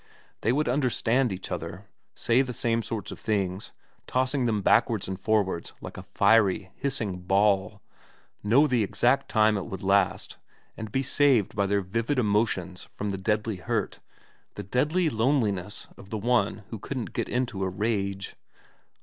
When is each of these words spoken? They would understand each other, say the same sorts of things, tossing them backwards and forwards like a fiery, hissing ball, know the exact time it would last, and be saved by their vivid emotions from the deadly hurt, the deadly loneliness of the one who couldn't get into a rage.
They 0.41 0.51
would 0.51 0.67
understand 0.67 1.31
each 1.31 1.51
other, 1.51 1.85
say 2.15 2.41
the 2.41 2.53
same 2.53 2.81
sorts 2.81 3.11
of 3.11 3.19
things, 3.19 3.71
tossing 4.07 4.47
them 4.47 4.63
backwards 4.63 5.07
and 5.07 5.19
forwards 5.19 5.73
like 5.79 5.95
a 5.95 6.01
fiery, 6.15 6.71
hissing 6.75 7.19
ball, 7.19 7.83
know 8.41 8.65
the 8.65 8.81
exact 8.83 9.29
time 9.29 9.57
it 9.57 9.67
would 9.67 9.83
last, 9.83 10.37
and 10.75 10.91
be 10.91 11.03
saved 11.03 11.55
by 11.55 11.67
their 11.67 11.81
vivid 11.81 12.17
emotions 12.17 12.87
from 12.91 13.11
the 13.11 13.17
deadly 13.19 13.57
hurt, 13.57 13.99
the 14.55 14.63
deadly 14.63 15.07
loneliness 15.07 15.87
of 15.97 16.09
the 16.09 16.17
one 16.17 16.63
who 16.71 16.79
couldn't 16.79 17.13
get 17.13 17.29
into 17.29 17.63
a 17.63 17.69
rage. 17.69 18.35